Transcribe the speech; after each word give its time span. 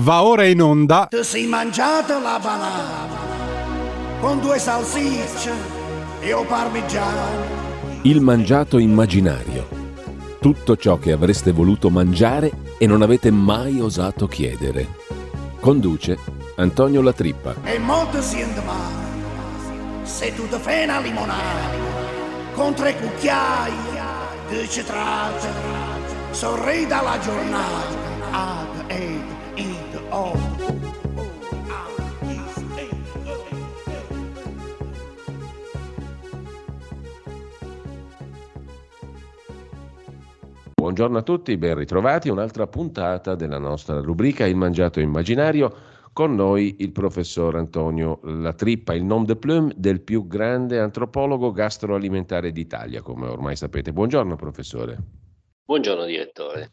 Va 0.00 0.22
ora 0.22 0.46
in 0.46 0.62
onda. 0.62 1.06
Ti 1.10 1.22
sei 1.22 1.46
mangiato 1.46 2.18
la 2.18 2.38
banana 2.42 3.20
con 4.20 4.40
due 4.40 4.58
salsicce 4.58 5.52
e 6.18 6.32
o 6.32 6.44
parmigiano. 6.44 8.00
Il 8.02 8.22
mangiato 8.22 8.78
immaginario. 8.78 9.68
Tutto 10.40 10.76
ciò 10.76 10.98
che 10.98 11.12
avreste 11.12 11.52
voluto 11.52 11.90
mangiare 11.90 12.50
e 12.78 12.86
non 12.86 13.02
avete 13.02 13.30
mai 13.30 13.80
osato 13.80 14.26
chiedere. 14.26 14.88
Conduce 15.60 16.18
Antonio 16.56 17.02
Latrippa. 17.02 17.56
E 17.62 17.78
molto 17.78 18.22
siente 18.22 18.62
male 18.62 19.10
se 20.04 20.34
tu 20.34 20.48
ti 20.48 20.56
fai 20.56 20.84
una 20.84 21.00
limonata 21.00 21.68
con 22.54 22.72
tre 22.74 22.96
cucchiai 22.96 23.72
di 24.48 24.68
citrate. 24.70 25.48
Sorridi 26.30 26.86
dalla 26.86 27.18
giornata. 27.20 28.11
Ad, 28.34 28.90
ed, 28.90 29.20
id, 29.56 30.00
o. 30.08 30.32
Buongiorno 40.72 41.18
a 41.18 41.22
tutti, 41.22 41.58
ben 41.58 41.74
ritrovati. 41.74 42.30
Un'altra 42.30 42.66
puntata 42.66 43.34
della 43.34 43.58
nostra 43.58 44.00
rubrica 44.00 44.46
Il 44.46 44.56
mangiato 44.56 45.00
immaginario. 45.00 45.70
Con 46.14 46.34
noi 46.34 46.76
il 46.78 46.92
professor 46.92 47.56
Antonio 47.56 48.20
Latrippa, 48.22 48.94
il 48.94 49.04
nom 49.04 49.26
de 49.26 49.36
plume 49.36 49.74
del 49.76 50.00
più 50.00 50.26
grande 50.26 50.80
antropologo 50.80 51.52
gastroalimentare 51.52 52.50
d'Italia, 52.50 53.02
come 53.02 53.26
ormai 53.26 53.56
sapete. 53.56 53.92
Buongiorno 53.92 54.36
professore. 54.36 54.96
Buongiorno 55.66 56.06
direttore. 56.06 56.70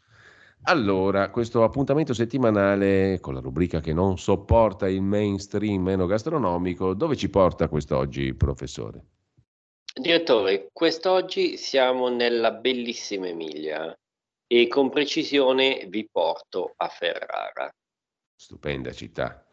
Allora, 0.64 1.30
questo 1.30 1.64
appuntamento 1.64 2.12
settimanale 2.12 3.18
con 3.20 3.34
la 3.34 3.40
rubrica 3.40 3.80
che 3.80 3.94
non 3.94 4.18
sopporta 4.18 4.88
il 4.88 5.00
mainstream 5.00 5.82
meno 5.82 6.06
gastronomico, 6.06 6.92
dove 6.94 7.16
ci 7.16 7.30
porta 7.30 7.68
quest'oggi, 7.68 8.34
professore? 8.34 9.04
Direttore, 9.92 10.68
quest'oggi 10.72 11.56
siamo 11.56 12.08
nella 12.08 12.52
bellissima 12.52 13.26
Emilia 13.28 13.92
e 14.46 14.68
con 14.68 14.90
precisione 14.90 15.86
vi 15.88 16.08
porto 16.10 16.74
a 16.76 16.88
Ferrara. 16.88 17.70
Stupenda 18.36 18.92
città. 18.92 19.44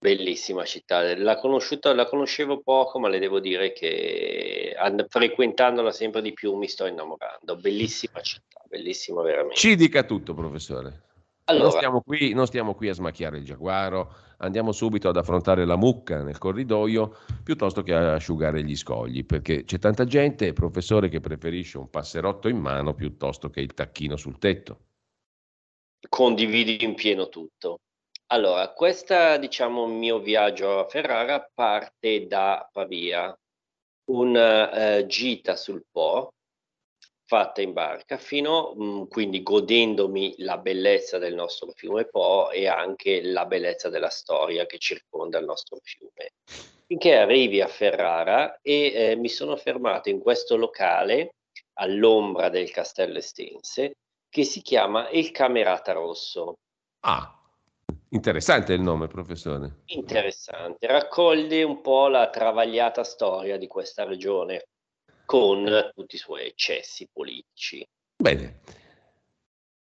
Bellissima 0.00 0.64
città, 0.64 1.16
la, 1.16 1.36
conosciuta, 1.36 1.92
la 1.92 2.06
conoscevo 2.06 2.60
poco, 2.60 3.00
ma 3.00 3.08
le 3.08 3.18
devo 3.18 3.40
dire 3.40 3.72
che 3.72 4.72
and- 4.78 5.06
frequentandola 5.08 5.90
sempre 5.90 6.22
di 6.22 6.32
più 6.32 6.54
mi 6.54 6.68
sto 6.68 6.86
innamorando. 6.86 7.56
Bellissima 7.56 8.20
città, 8.20 8.62
bellissima 8.68 9.22
veramente. 9.22 9.56
Ci 9.56 9.74
dica 9.74 10.04
tutto, 10.04 10.34
professore. 10.34 11.06
Allora, 11.46 11.64
Non 11.64 11.72
stiamo, 11.72 12.02
qui, 12.02 12.32
non 12.32 12.46
stiamo 12.46 12.74
qui 12.74 12.90
a 12.90 12.92
smacchiare 12.92 13.38
il 13.38 13.44
giaguaro, 13.44 14.14
andiamo 14.38 14.70
subito 14.70 15.08
ad 15.08 15.16
affrontare 15.16 15.64
la 15.64 15.76
mucca 15.76 16.22
nel 16.22 16.38
corridoio 16.38 17.16
piuttosto 17.42 17.82
che 17.82 17.94
a 17.94 18.14
asciugare 18.14 18.62
gli 18.62 18.76
scogli, 18.76 19.24
perché 19.24 19.64
c'è 19.64 19.78
tanta 19.78 20.04
gente, 20.04 20.52
professore, 20.52 21.08
che 21.08 21.20
preferisce 21.20 21.78
un 21.78 21.88
passerotto 21.90 22.48
in 22.48 22.58
mano 22.58 22.94
piuttosto 22.94 23.50
che 23.50 23.60
il 23.60 23.74
tacchino 23.74 24.16
sul 24.16 24.38
tetto. 24.38 24.80
condividi 26.08 26.84
in 26.84 26.94
pieno 26.94 27.28
tutto. 27.28 27.80
Allora, 28.30 28.72
questa, 28.72 29.38
diciamo, 29.38 29.86
mio 29.86 30.18
viaggio 30.18 30.80
a 30.80 30.86
Ferrara 30.86 31.48
parte 31.54 32.26
da 32.26 32.68
Pavia, 32.70 33.34
una 34.10 34.70
eh, 34.98 35.06
gita 35.06 35.56
sul 35.56 35.84
Po 35.90 36.34
fatta 37.24 37.62
in 37.62 37.72
barca 37.72 38.18
fino, 38.18 38.74
mh, 38.74 39.08
quindi 39.08 39.42
godendomi 39.42 40.34
la 40.38 40.58
bellezza 40.58 41.16
del 41.16 41.34
nostro 41.34 41.72
fiume 41.72 42.06
Po 42.06 42.50
e 42.50 42.66
anche 42.66 43.22
la 43.22 43.46
bellezza 43.46 43.88
della 43.88 44.10
storia 44.10 44.66
che 44.66 44.78
circonda 44.78 45.38
il 45.38 45.46
nostro 45.46 45.78
fiume. 45.82 46.32
Finché 46.86 47.16
arrivi 47.16 47.62
a 47.62 47.66
Ferrara 47.66 48.58
e 48.60 48.92
eh, 48.94 49.16
mi 49.16 49.28
sono 49.28 49.56
fermato 49.56 50.10
in 50.10 50.20
questo 50.20 50.56
locale 50.56 51.36
all'ombra 51.74 52.50
del 52.50 52.70
castello 52.70 53.18
Estense 53.18 53.96
che 54.28 54.44
si 54.44 54.60
chiama 54.60 55.08
Il 55.10 55.30
Camerata 55.30 55.92
Rosso. 55.92 56.58
Ah, 57.00 57.37
interessante 58.10 58.72
il 58.72 58.80
nome, 58.80 59.06
professore. 59.06 59.82
Interessante, 59.86 60.86
raccoglie 60.86 61.62
un 61.62 61.80
po' 61.80 62.08
la 62.08 62.30
travagliata 62.30 63.04
storia 63.04 63.56
di 63.56 63.66
questa 63.66 64.04
regione 64.04 64.68
con 65.24 65.90
tutti 65.94 66.14
i 66.14 66.18
suoi 66.18 66.46
eccessi 66.46 67.08
politici. 67.12 67.86
Bene. 68.16 68.60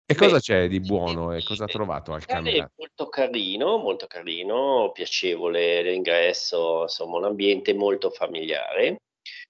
E 0.06 0.16
cosa 0.16 0.36
Beh, 0.36 0.42
c'è 0.42 0.68
di 0.68 0.80
buono 0.80 1.34
e 1.34 1.44
cosa 1.44 1.64
ha 1.64 1.68
trovato 1.68 2.14
al 2.14 2.26
camera? 2.26 2.70
molto 2.76 3.08
carino, 3.08 3.78
molto 3.78 4.06
carino, 4.06 4.92
piacevole 4.94 5.82
l'ingresso, 5.82 6.84
insomma 6.84 7.18
un 7.18 7.24
ambiente 7.24 7.74
molto 7.74 8.12
familiare. 8.12 8.98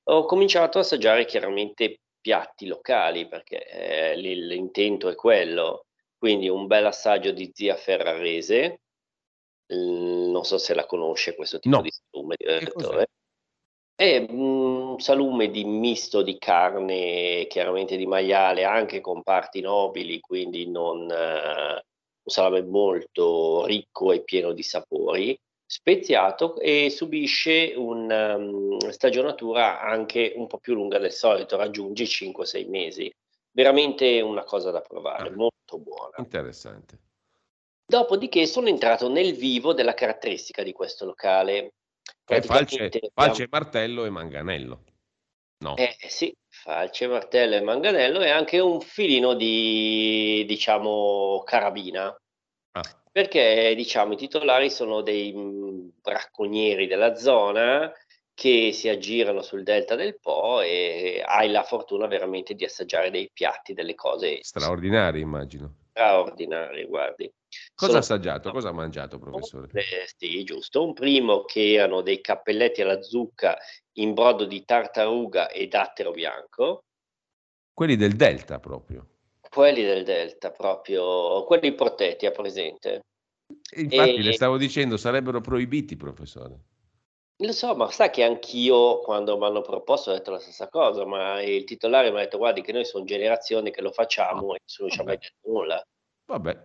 Ho 0.03 0.25
cominciato 0.25 0.77
a 0.77 0.81
assaggiare 0.81 1.25
chiaramente 1.25 1.97
piatti 2.21 2.67
locali 2.67 3.27
perché 3.27 3.65
eh, 3.65 4.15
l'intento 4.15 5.09
è 5.09 5.15
quello, 5.15 5.85
quindi 6.23 6.47
un 6.47 6.67
bel 6.67 6.85
assaggio 6.85 7.31
di 7.31 7.51
zia 7.53 7.75
ferrarese, 7.75 8.79
Mm, 9.73 10.29
non 10.31 10.43
so 10.43 10.57
se 10.57 10.73
la 10.73 10.85
conosce 10.85 11.35
questo 11.35 11.57
tipo 11.59 11.77
No. 11.77 11.81
di 11.81 11.89
salume, 11.89 12.35
Che 12.35 12.45
cos'è? 12.45 12.59
direttore. 12.59 13.07
È 13.95 14.25
un 14.29 14.99
salume 14.99 15.49
di 15.49 15.63
misto 15.63 16.21
di 16.21 16.37
carne, 16.37 17.45
chiaramente 17.47 17.95
di 17.95 18.05
maiale, 18.05 18.63
anche 18.63 19.01
con 19.01 19.23
parti 19.23 19.61
nobili, 19.61 20.19
quindi 20.19 20.69
non, 20.69 21.09
eh, 21.09 21.73
un 21.75 22.31
salame 22.31 22.61
molto 22.63 23.65
ricco 23.65 24.11
e 24.11 24.23
pieno 24.23 24.51
di 24.51 24.63
sapori, 24.63 25.37
speziato 25.65 26.57
e 26.59 26.89
subisce 26.89 27.73
una 27.75 28.37
stagionatura 28.91 29.81
anche 29.81 30.33
un 30.35 30.47
po' 30.47 30.57
più 30.59 30.73
lunga 30.73 30.99
del 30.99 31.11
solito, 31.11 31.57
raggiunge 31.57 32.03
i 32.03 32.07
5-6 32.07 32.65
mesi. 32.67 33.11
Veramente 33.55 34.19
una 34.21 34.43
cosa 34.43 34.71
da 34.71 34.81
provare, 34.81 35.29
Ah. 35.29 35.35
molto 35.35 35.77
buona. 35.77 36.15
Interessante. 36.17 36.97
Dopodiché 37.85 38.47
sono 38.47 38.67
entrato 38.67 39.09
nel 39.09 39.35
vivo 39.35 39.73
della 39.73 39.93
caratteristica 39.93 40.63
di 40.63 40.71
questo 40.71 41.05
locale. 41.05 41.73
Che 42.25 42.35
è 42.35 42.41
falce, 42.41 42.89
falce, 43.13 43.47
martello 43.49 44.05
e 44.05 44.09
manganello. 44.09 44.83
No. 45.59 45.77
Eh 45.77 45.95
sì, 46.07 46.35
falce, 46.49 47.07
martello 47.07 47.55
e 47.55 47.61
manganello 47.61 48.21
e 48.21 48.29
anche 48.29 48.59
un 48.59 48.81
filino 48.81 49.33
di, 49.35 50.43
diciamo, 50.47 51.43
carabina, 51.45 52.13
Ah, 52.75 52.81
perché, 53.11 53.75
diciamo, 53.75 54.13
i 54.13 54.17
titolari 54.17 54.71
sono 54.71 55.01
dei 55.01 55.31
mh, 55.31 55.99
bracconieri 56.01 56.87
della 56.87 57.13
zona 57.15 57.93
che 58.33 58.71
si 58.73 58.89
aggirano 58.89 59.41
sul 59.41 59.63
delta 59.63 59.95
del 59.95 60.19
Po 60.19 60.61
e 60.61 61.23
hai 61.25 61.49
la 61.51 61.63
fortuna 61.63 62.07
veramente 62.07 62.53
di 62.55 62.65
assaggiare 62.65 63.11
dei 63.11 63.29
piatti, 63.31 63.73
delle 63.73 63.95
cose 63.95 64.39
straordinario, 64.41 65.21
immagino. 65.21 65.75
straordinarie, 65.91 66.85
guardi. 66.85 67.31
Cosa 67.75 67.99
ha 67.99 68.01
Sono- 68.01 68.15
assaggiato? 68.17 68.51
Cosa 68.51 68.69
ha 68.69 68.73
mangiato, 68.73 69.19
professore? 69.19 69.69
Eh, 69.73 70.07
sì, 70.17 70.43
giusto. 70.43 70.83
Un 70.83 70.93
primo 70.93 71.43
che 71.43 71.73
erano 71.73 72.01
dei 72.01 72.19
cappelletti 72.19 72.81
alla 72.81 73.01
zucca 73.03 73.55
in 73.97 74.13
brodo 74.15 74.45
di 74.45 74.65
tartaruga 74.65 75.49
e 75.49 75.67
dattero 75.67 76.09
bianco. 76.11 76.85
Quelli 77.71 77.95
del 77.95 78.13
Delta 78.15 78.59
proprio. 78.59 79.07
Quelli 79.47 79.83
del 79.83 80.03
Delta, 80.03 80.49
proprio 80.49 81.43
quelli 81.43 81.75
protetti, 81.75 82.25
ha 82.25 82.31
presente? 82.31 83.01
Infatti, 83.75 84.15
E- 84.15 84.21
le 84.23 84.33
stavo 84.33 84.57
dicendo, 84.57 84.97
sarebbero 84.97 85.41
proibiti, 85.41 85.95
professore. 85.95 86.57
Lo 87.43 87.51
so, 87.51 87.75
ma 87.75 87.91
sa 87.91 88.09
che 88.09 88.23
anch'io 88.23 88.99
quando 88.99 89.37
mi 89.37 89.45
hanno 89.45 89.61
proposto 89.61 90.11
ho 90.11 90.13
detto 90.13 90.31
la 90.31 90.39
stessa 90.39 90.69
cosa, 90.69 91.05
ma 91.05 91.41
il 91.41 91.65
titolare 91.65 92.09
mi 92.09 92.17
ha 92.17 92.21
detto 92.21 92.37
guardi 92.37 92.61
che 92.61 92.71
noi 92.71 92.85
sono 92.85 93.03
generazioni 93.03 93.69
che 93.69 93.81
lo 93.81 93.91
facciamo 93.91 94.55
e 94.55 94.59
nessuno 94.65 94.89
ci 94.89 95.01
ha 95.01 95.03
mai 95.03 95.17
detto 95.17 95.49
nulla. 95.49 95.85
Vabbè, 96.25 96.57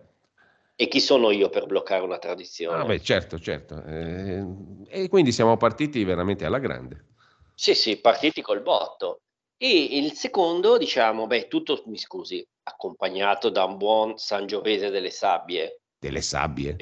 E 0.77 0.87
chi 0.87 1.01
sono 1.01 1.31
io 1.31 1.49
per 1.49 1.65
bloccare 1.65 2.01
una 2.01 2.17
tradizione? 2.17 2.81
ah, 2.81 2.85
beh, 2.85 3.01
certo, 3.01 3.37
certo. 3.39 3.83
Eh, 3.83 4.45
e 4.87 5.09
quindi 5.09 5.33
siamo 5.33 5.57
partiti 5.57 6.01
veramente 6.05 6.45
alla 6.45 6.59
grande. 6.59 7.07
Sì, 7.55 7.75
sì, 7.75 7.97
partiti 7.99 8.41
col 8.41 8.61
botto. 8.61 9.19
E 9.57 9.97
il 9.97 10.13
secondo, 10.13 10.77
diciamo, 10.77 11.27
beh, 11.27 11.49
tutto, 11.49 11.83
mi 11.87 11.97
scusi, 11.97 12.41
accompagnato 12.63 13.49
da 13.49 13.65
un 13.65 13.75
buon 13.75 14.17
Sangiovese 14.17 14.89
delle 14.89 15.11
Sabbie. 15.11 15.81
Delle 15.99 16.21
sabbie. 16.21 16.77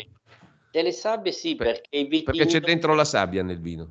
Delle 0.72 0.92
Sabbie 0.92 1.32
sì, 1.32 1.56
Per- 1.56 1.66
perché 1.66 1.98
i 1.98 2.04
vitigni... 2.04 2.24
Perché 2.24 2.46
c'è 2.46 2.60
dentro 2.60 2.94
la 2.94 3.06
sabbia 3.06 3.44
nel 3.44 3.60
vino. 3.60 3.90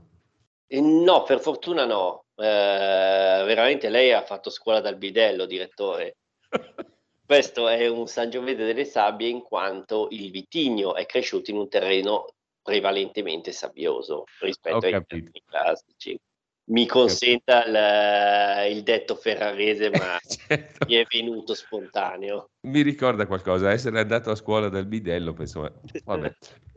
Eh, 0.66 0.80
No, 0.80 1.22
per 1.22 1.40
fortuna 1.40 1.84
no. 1.84 2.24
Eh, 2.34 2.44
veramente 2.44 3.88
lei 3.88 4.12
ha 4.12 4.22
fatto 4.22 4.50
scuola 4.50 4.80
dal 4.80 4.96
bidello, 4.96 5.46
direttore. 5.46 6.16
Questo 7.26 7.66
è 7.68 7.88
un 7.88 8.06
Sangiovese 8.06 8.64
delle 8.64 8.84
Sabbie 8.84 9.28
in 9.28 9.42
quanto 9.42 10.06
il 10.10 10.30
vitigno 10.30 10.94
è 10.94 11.06
cresciuto 11.06 11.50
in 11.50 11.56
un 11.56 11.68
terreno 11.68 12.26
prevalentemente 12.62 13.52
sabbioso 13.52 14.24
rispetto 14.40 14.86
ai 14.86 15.04
terreni 15.06 15.42
classici. 15.44 16.18
Mi 16.68 16.86
consenta 16.86 17.64
il, 17.64 18.76
il 18.76 18.82
detto 18.82 19.14
ferrarese, 19.14 19.90
ma 19.90 20.18
certo. 20.26 20.86
mi 20.86 20.94
è 20.94 21.04
venuto 21.08 21.54
spontaneo. 21.54 22.50
Mi 22.66 22.82
ricorda 22.82 23.26
qualcosa, 23.26 23.70
essere 23.70 24.00
andato 24.00 24.30
a 24.30 24.34
scuola 24.34 24.68
dal 24.68 24.86
bidello, 24.86 25.32
penso, 25.32 25.80
vabbè. 26.04 26.32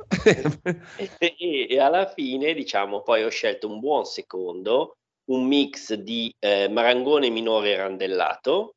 e, 1.18 1.68
e, 1.70 1.80
alla 1.80 2.08
fine, 2.08 2.54
diciamo, 2.54 3.02
poi 3.02 3.24
ho 3.24 3.30
scelto 3.30 3.68
un 3.68 3.80
buon 3.80 4.06
secondo, 4.06 4.98
un 5.30 5.46
mix 5.46 5.94
di 5.94 6.34
eh, 6.40 6.68
marangone 6.70 7.30
minore 7.30 7.76
randellato. 7.76 8.74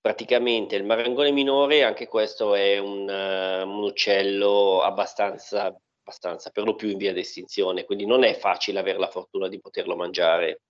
Praticamente 0.00 0.74
il 0.74 0.84
marangone 0.84 1.30
minore, 1.30 1.84
anche 1.84 2.08
questo 2.08 2.56
è 2.56 2.76
un, 2.78 3.08
uh, 3.08 3.68
un 3.68 3.84
uccello 3.84 4.82
abbastanza 4.82 5.72
abbastanza 6.02 6.50
per 6.50 6.64
lo 6.64 6.74
più 6.74 6.88
in 6.88 6.98
via 6.98 7.12
d'estinzione, 7.12 7.84
quindi 7.84 8.04
non 8.04 8.24
è 8.24 8.34
facile 8.34 8.80
avere 8.80 8.98
la 8.98 9.08
fortuna 9.08 9.48
di 9.48 9.60
poterlo 9.60 9.96
mangiare. 9.96 10.60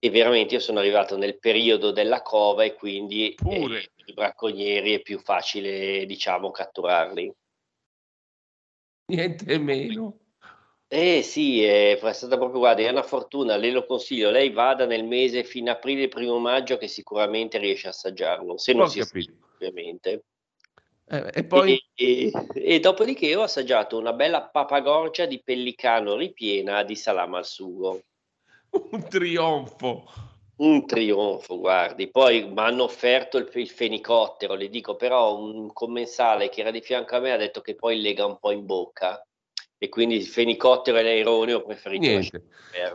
E 0.00 0.10
veramente 0.10 0.54
io 0.54 0.60
sono 0.60 0.78
arrivato 0.78 1.16
nel 1.16 1.40
periodo 1.40 1.90
della 1.90 2.22
cova 2.22 2.62
e 2.62 2.74
quindi 2.74 3.34
eh, 3.34 3.90
i 4.04 4.12
bracconieri 4.12 4.94
è 4.94 5.02
più 5.02 5.18
facile, 5.18 6.06
diciamo, 6.06 6.52
catturarli. 6.52 7.34
Niente 9.06 9.58
meno. 9.58 10.20
Eh 10.86 11.22
sì, 11.22 11.64
è, 11.64 11.98
stata 12.12 12.38
proprio, 12.38 12.60
guarda, 12.60 12.82
è 12.82 12.88
una 12.88 13.02
fortuna, 13.02 13.56
le 13.56 13.72
lo 13.72 13.84
consiglio, 13.84 14.30
lei 14.30 14.50
vada 14.50 14.86
nel 14.86 15.04
mese 15.04 15.42
fino 15.42 15.70
a 15.70 15.74
aprile, 15.74 16.08
primo 16.08 16.38
maggio 16.38 16.78
che 16.78 16.86
sicuramente 16.86 17.58
riesce 17.58 17.88
a 17.88 17.90
assaggiarlo, 17.90 18.56
se 18.56 18.72
non 18.72 18.82
Ho 18.84 18.86
si 18.86 19.00
capito. 19.00 19.32
ovviamente. 19.54 20.22
Eh, 21.10 21.30
e 21.32 21.44
poi... 21.44 21.82
E, 21.94 22.30
e, 22.30 22.32
e, 22.54 22.80
dopodiché 22.80 23.34
ho 23.34 23.42
assaggiato 23.42 23.98
una 23.98 24.12
bella 24.12 24.42
papagorgia 24.42 25.26
di 25.26 25.42
pellicano 25.42 26.16
ripiena 26.16 26.82
di 26.82 26.94
salame 26.94 27.38
al 27.38 27.46
sugo. 27.46 28.02
Un 28.70 29.08
trionfo! 29.08 30.04
Un 30.56 30.86
trionfo, 30.86 31.58
guardi. 31.58 32.10
Poi 32.10 32.48
mi 32.48 32.58
hanno 32.58 32.82
offerto 32.82 33.38
il, 33.38 33.48
il, 33.54 33.68
fenicottero, 33.68 34.54
le 34.54 34.68
dico 34.68 34.96
però 34.96 35.38
un 35.38 35.72
commensale 35.72 36.48
che 36.48 36.60
era 36.60 36.72
di 36.72 36.80
fianco 36.80 37.14
a 37.14 37.20
me 37.20 37.32
ha 37.32 37.36
detto 37.36 37.60
che 37.60 37.76
poi 37.76 38.00
lega 38.00 38.26
un 38.26 38.38
po' 38.38 38.50
in 38.50 38.66
bocca 38.66 39.22
e 39.78 39.88
quindi 39.88 40.16
il 40.16 40.26
fenicottero 40.26 40.98
e 40.98 41.02
l'aerone 41.02 41.52
ho 41.52 41.62
preferito 41.62 42.04
Niente. 42.04 42.42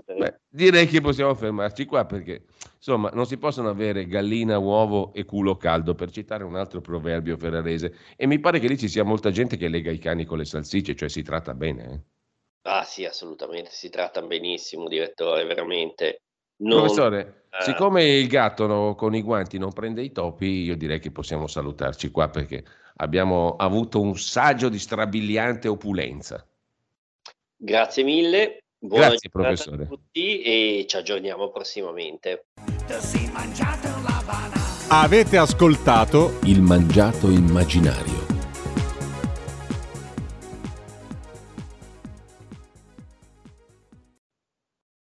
Beh, 0.06 0.39
direi 0.50 0.85
che 0.85 1.00
possiamo 1.00 1.33
fermarci 1.33 1.85
qua 1.85 2.06
perché 2.06 2.44
insomma 2.75 3.09
non 3.13 3.25
si 3.25 3.38
possono 3.38 3.69
avere 3.69 4.06
gallina, 4.06 4.57
uovo 4.57 5.13
e 5.13 5.24
culo 5.24 5.56
caldo 5.56 5.95
per 5.95 6.12
citare 6.12 6.44
un 6.44 6.56
altro 6.56 6.81
proverbio 6.81 7.38
ferrarese 7.38 7.95
e 8.18 8.27
mi 8.27 8.39
pare 8.39 8.59
che 8.59 8.68
lì 8.68 8.77
ci 8.77 8.89
sia 8.89 9.03
molta 9.03 9.31
gente 9.31 9.56
che 9.56 9.69
lega 9.69 9.91
i 9.91 9.97
cani 9.97 10.25
con 10.25 10.38
le 10.38 10.45
salsicce, 10.45 10.95
cioè 10.95 11.07
si 11.07 11.21
tratta 11.21 11.53
bene. 11.53 11.91
Eh? 11.91 12.00
Ah 12.65 12.83
sì, 12.83 13.06
assolutamente, 13.06 13.71
si 13.71 13.89
tratta 13.89 14.21
benissimo, 14.21 14.88
direttore, 14.88 15.45
veramente. 15.45 16.21
Non... 16.57 16.80
Professore, 16.80 17.45
eh. 17.50 17.63
siccome 17.63 18.06
il 18.06 18.27
gatto 18.27 18.68
no, 18.68 18.95
con 18.95 19.15
i 19.15 19.21
guanti 19.21 19.57
non 19.57 19.71
prende 19.71 20.01
i 20.01 20.12
topi, 20.12 20.63
io 20.63 20.75
direi 20.75 21.00
che 21.00 21.12
possiamo 21.12 21.47
salutarci 21.47 22.12
qua 22.12 22.30
perché 22.30 22.63
abbiamo 22.97 23.56
avuto 23.56 24.00
un 24.00 24.18
saggio 24.18 24.69
di 24.69 24.80
strabiliante 24.80 25.68
opulenza. 25.68 26.45
Grazie 27.63 28.04
mille. 28.04 28.63
Buona 28.77 29.07
Grazie 29.07 29.30
professore. 29.30 29.83
a 29.83 29.86
tutti 29.86 30.42
e 30.42 30.86
ci 30.86 30.98
aggiorniamo 30.98 31.50
prossimamente. 31.50 32.48
Avete 34.89 35.38
ascoltato 35.38 36.39
Il 36.44 36.62
mangiato 36.62 37.30
immaginario 37.30 38.23